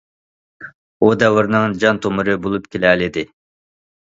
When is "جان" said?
1.83-2.01